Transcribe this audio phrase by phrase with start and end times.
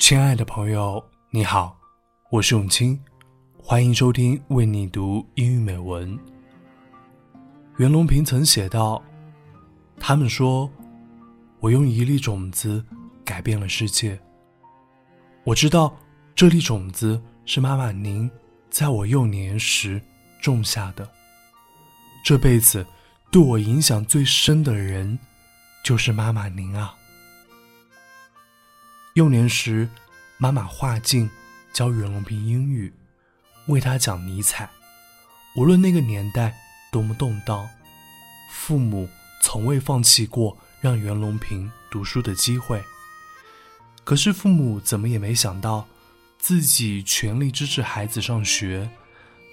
[0.00, 1.78] 亲爱的朋友，你好，
[2.30, 2.98] 我是永清，
[3.62, 6.18] 欢迎收听为你读英语美文。
[7.76, 9.00] 袁隆平曾写道
[10.00, 10.68] ：“他们说，
[11.60, 12.82] 我用一粒种子
[13.26, 14.18] 改变了世界。
[15.44, 15.94] 我知道，
[16.34, 18.28] 这粒种子是妈妈您
[18.70, 20.00] 在我幼年时
[20.40, 21.06] 种下的。
[22.24, 22.84] 这辈子
[23.30, 25.16] 对我影响最深的人，
[25.84, 26.96] 就是妈妈您啊。”
[29.20, 29.86] 幼年时，
[30.38, 31.28] 妈妈画镜
[31.74, 32.90] 教袁隆平英语，
[33.66, 34.70] 为他讲尼采。
[35.56, 36.56] 无论那个年代
[36.90, 37.68] 多么动荡，
[38.50, 39.06] 父母
[39.42, 42.82] 从未放弃过让袁隆平读书的机会。
[44.04, 45.86] 可是父母怎么也没想到，
[46.38, 48.88] 自己全力支持孩子上学，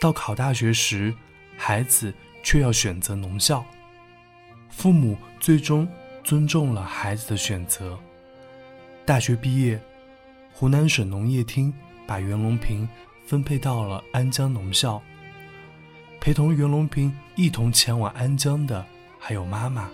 [0.00, 1.14] 到考大学时，
[1.56, 3.64] 孩子却要选择农校。
[4.70, 5.86] 父母最终
[6.24, 7.96] 尊重了孩子的选择。
[9.04, 9.80] 大学毕业，
[10.52, 11.74] 湖南省农业厅
[12.06, 12.88] 把袁隆平
[13.26, 15.02] 分配到了安江农校。
[16.20, 18.86] 陪同袁隆平一同前往安江的
[19.18, 19.90] 还有妈妈。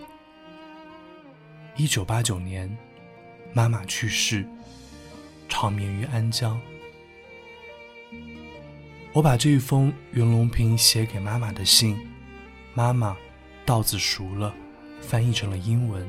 [1.75, 2.71] 一九八九年，
[3.55, 4.47] 妈妈去世，
[5.49, 6.61] 长眠于安江。
[9.15, 11.97] 我把这一封袁隆平写给妈妈的信，
[12.75, 13.17] 妈妈
[13.65, 14.55] 稻子熟了，
[15.01, 16.07] 翻译成了英文。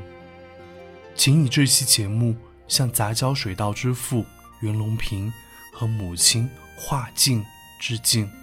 [1.15, 2.35] 请以这期节目。
[2.69, 4.25] 向杂交水稻之父
[4.61, 5.31] 袁隆平
[5.73, 7.43] 和母亲华静
[7.79, 8.38] 致敬。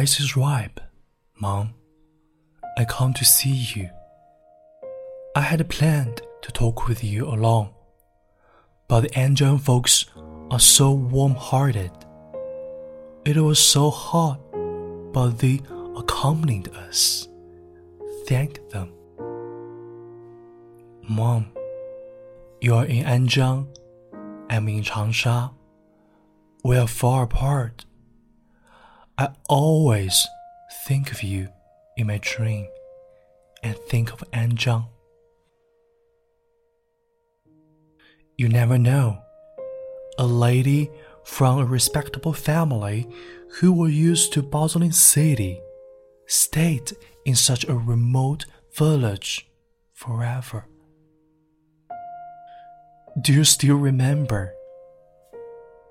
[0.00, 0.80] Rice is ripe,
[1.38, 1.74] Mom.
[2.78, 3.90] I come to see you.
[5.36, 7.68] I had planned to talk with you alone,
[8.88, 10.06] but the Anjiang folks
[10.50, 11.90] are so warm hearted.
[13.26, 14.40] It was so hot,
[15.12, 15.60] but they
[15.94, 17.28] accompanied us.
[18.26, 18.94] Thank them.
[21.02, 21.52] Mom,
[22.62, 23.66] you are in Anjiang,
[24.48, 25.52] I'm in Changsha.
[26.64, 27.84] We are far apart
[29.20, 30.26] I always
[30.86, 31.50] think of you
[31.94, 32.66] in my dream
[33.62, 34.86] and think of Anjiang.
[38.38, 39.20] You never know.
[40.18, 40.90] A lady
[41.22, 43.06] from a respectable family
[43.58, 45.60] who was used to bustling city
[46.26, 46.92] stayed
[47.26, 49.50] in such a remote village
[49.92, 50.64] forever.
[53.20, 54.54] Do you still remember?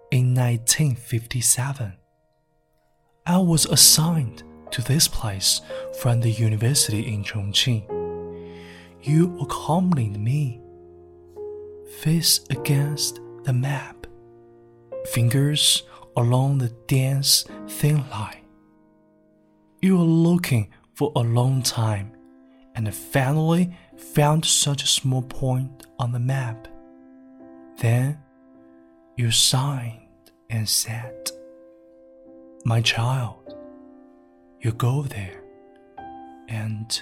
[0.09, 1.99] In 1957,
[3.25, 5.62] I was assigned to this place
[6.00, 7.84] from the university in Chongqing.
[9.02, 10.62] You accompanied me,
[12.00, 14.08] face against the map,
[15.12, 15.84] fingers
[16.18, 18.46] along the dense thin line.
[19.81, 22.12] You were looking for a long time
[22.75, 26.68] and finally found such a small point on the map.
[27.78, 28.19] Then
[29.16, 31.31] you signed and said,
[32.66, 33.56] my child,
[34.62, 35.42] you go there,
[36.47, 37.02] and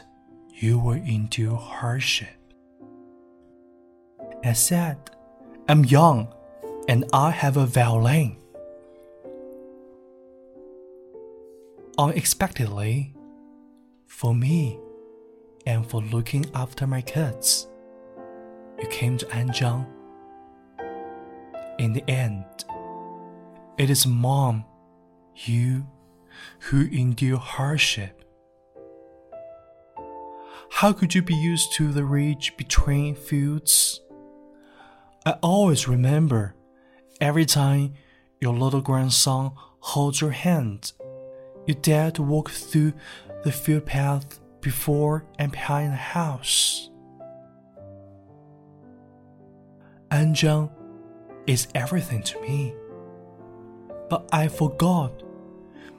[0.54, 2.30] you will endure hardship.
[4.44, 4.98] I said,
[5.68, 6.34] I'm young,
[6.88, 8.38] and I have a violin.
[11.98, 13.14] Unexpectedly,
[14.06, 14.80] for me,
[15.66, 17.68] and for looking after my kids,
[18.80, 19.86] you came to Anjiang.
[21.80, 22.46] In the end,
[23.78, 24.64] it is mom
[25.46, 25.88] you
[26.60, 28.24] who endure hardship.
[30.70, 34.02] How could you be used to the ridge between fields?
[35.26, 36.56] I always remember
[37.20, 37.94] every time
[38.40, 40.92] your little grandson holds your hand,
[41.66, 42.94] you dare to walk through
[43.44, 46.90] the field path before and behind the house.
[50.12, 50.70] Anjiang
[51.48, 52.74] is everything to me.
[54.10, 55.24] But I forgot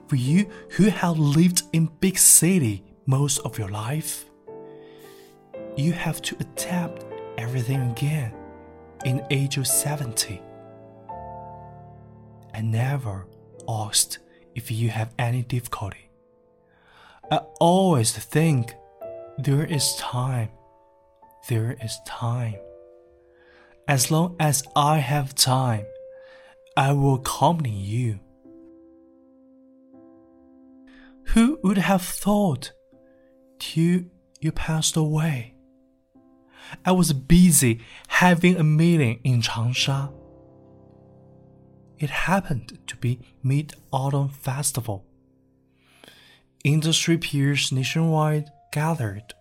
[0.07, 4.25] for you who have lived in big city most of your life,
[5.75, 7.05] you have to adapt
[7.37, 8.33] everything again
[9.05, 10.41] in age of 70.
[12.53, 13.27] I never
[13.67, 14.19] asked
[14.55, 16.09] if you have any difficulty.
[17.31, 18.73] I always think
[19.37, 20.49] there is time.
[21.47, 22.55] There is time.
[23.87, 25.85] As long as I have time,
[26.75, 28.19] I will accompany you.
[31.33, 32.71] Who would have thought
[33.59, 34.01] till
[34.41, 35.53] you passed away?
[36.83, 40.11] I was busy having a meeting in Changsha.
[41.99, 45.05] It happened to be Mid Autumn Festival.
[46.63, 49.35] Industry peers nationwide gathered.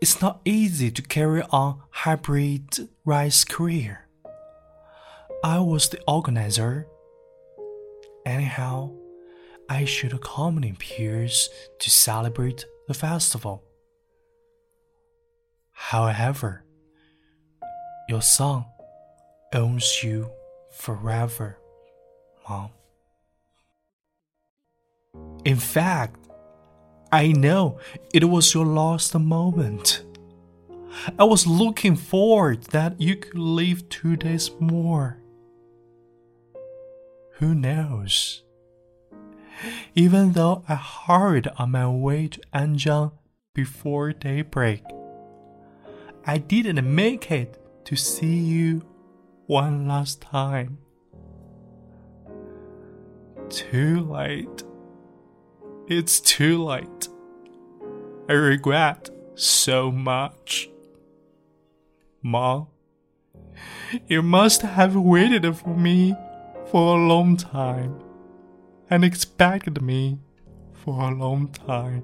[0.00, 4.08] It's not easy to carry on hybrid rice career.
[5.44, 6.86] I was the organizer.
[8.24, 8.92] Anyhow,
[9.68, 11.50] I should accompany peers
[11.80, 13.62] to celebrate the festival.
[15.72, 16.64] However,
[18.08, 18.64] your son
[19.54, 20.30] owns you
[20.72, 21.58] forever,
[22.48, 22.70] Mom.
[25.44, 26.28] In fact,
[27.12, 27.78] I know
[28.12, 30.02] it was your last moment.
[31.18, 35.18] I was looking forward that you could live two days more.
[37.34, 38.42] Who knows?
[39.94, 43.12] Even though I hurried on my way to Anjiang
[43.54, 44.82] before daybreak,
[46.24, 48.82] I didn't make it to see you
[49.46, 50.78] one last time.
[53.48, 54.62] Too late.
[55.88, 57.08] It's too late.
[58.28, 60.68] I regret so much.
[62.22, 62.66] Mom,
[64.06, 66.14] you must have waited for me
[66.66, 68.02] for a long time
[68.90, 70.18] and expected me
[70.72, 72.02] for a long time.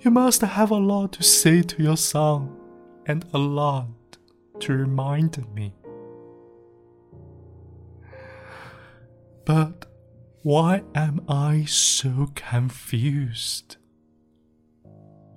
[0.00, 2.56] You must have a lot to say to your son
[3.06, 3.88] and a lot
[4.60, 5.74] to remind me.
[9.44, 9.86] But
[10.42, 13.76] why am I so confused?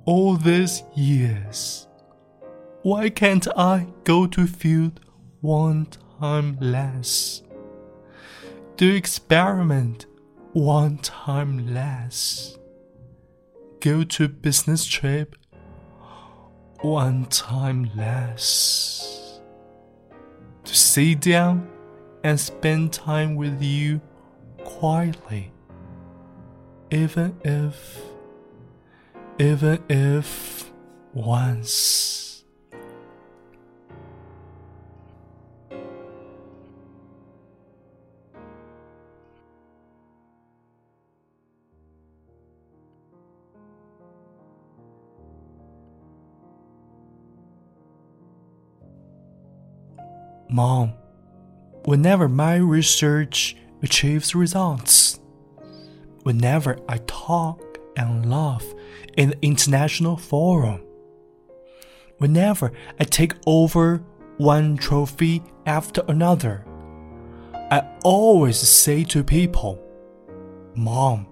[0.06, 1.88] All these years,
[2.82, 5.00] why can't I go to field
[5.42, 5.88] one
[6.20, 7.42] time less?
[8.80, 10.06] Do experiment
[10.54, 12.58] one time less?
[13.82, 15.36] Go to business trip
[16.80, 19.42] one time less?
[20.64, 21.68] To sit down
[22.24, 24.00] and spend time with you
[24.64, 25.52] quietly,
[26.90, 28.02] even if,
[29.40, 30.72] even if
[31.14, 32.19] once.
[50.52, 50.94] Mom,
[51.86, 55.20] whenever my research achieves results,
[56.24, 58.66] whenever I talk and laugh
[59.16, 60.82] in the international forum,
[62.18, 64.04] whenever I take over
[64.38, 66.66] one trophy after another,
[67.70, 69.80] I always say to people,
[70.74, 71.28] Mom,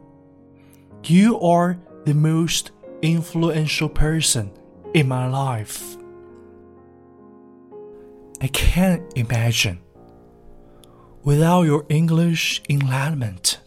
[1.06, 2.70] you are the most
[3.02, 4.52] influential person
[4.94, 5.97] in my life.
[8.40, 9.80] I can't imagine.
[11.24, 13.60] Without your English enlightenment,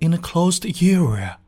[0.00, 1.38] in a closed area,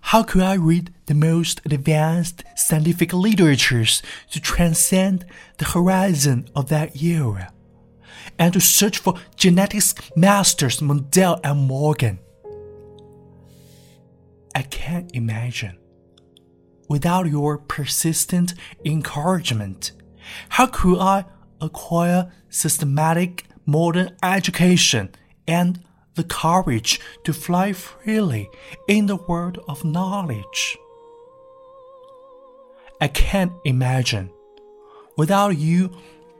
[0.00, 5.26] how could I read the most advanced scientific literatures to transcend
[5.58, 7.52] the horizon of that era
[8.38, 12.18] and to search for genetics masters Mendel and Morgan?
[14.54, 15.76] I can't imagine.
[16.88, 19.92] Without your persistent encouragement,
[20.50, 21.24] how could I
[21.60, 25.10] acquire systematic modern education
[25.46, 25.80] and
[26.14, 28.48] the courage to fly freely
[28.88, 30.76] in the world of knowledge?
[33.00, 34.30] I can't imagine.
[35.16, 35.90] Without you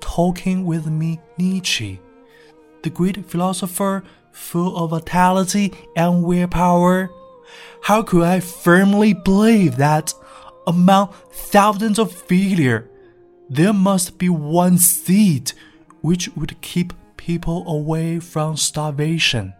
[0.00, 2.00] talking with me Nietzsche,
[2.82, 7.10] the great philosopher full of vitality and willpower,
[7.82, 10.12] how could I firmly believe that
[10.66, 12.88] among thousands of failures,
[13.48, 15.52] there must be one seed
[16.00, 19.52] which would keep people away from starvation.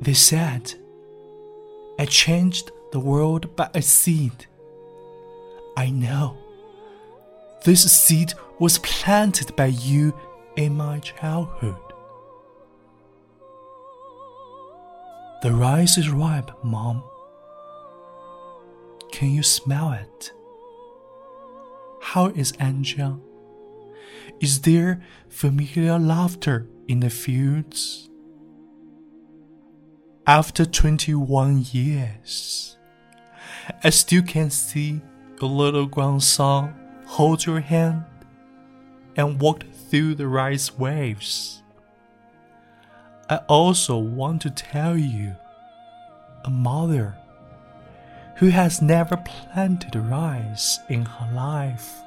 [0.00, 0.74] They said,
[1.98, 4.46] I changed the world by a seed.
[5.76, 6.36] I know.
[7.64, 10.14] This seed was planted by you
[10.56, 11.76] in my childhood.
[15.42, 17.02] The rice is ripe, Mom.
[19.12, 20.32] Can you smell it?
[22.12, 23.18] How is Anjiang?
[24.38, 28.10] Is there familiar laughter in the fields?
[30.26, 32.76] After 21 years,
[33.82, 35.00] I still can see
[35.40, 36.74] your little grandson
[37.06, 38.04] hold your hand
[39.16, 41.62] and walk through the rice waves.
[43.30, 45.34] I also want to tell you
[46.44, 47.16] a mother
[48.36, 52.02] who has never planted rice in her life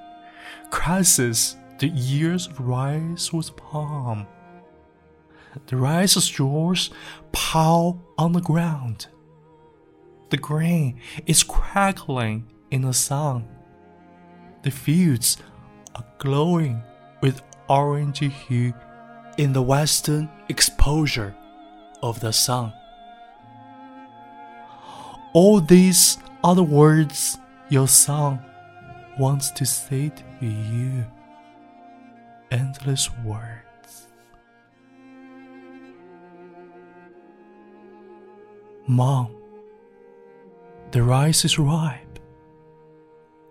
[0.69, 4.27] crosses the ears of rice with palm.
[5.67, 6.89] The rice straws
[7.31, 9.07] pile on the ground.
[10.29, 13.47] The grain is crackling in the sun.
[14.63, 15.37] The fields
[15.95, 16.81] are glowing
[17.21, 18.73] with orange hue
[19.37, 21.35] in the western exposure
[22.01, 22.73] of the sun.
[25.37, 26.17] All these
[26.55, 27.37] the words
[27.69, 28.39] your son
[29.19, 31.05] wants to say to you.
[32.49, 34.07] Endless words.
[38.87, 39.27] Mom,
[40.89, 42.17] the rice is ripe.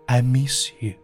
[0.09, 0.95] I miss you.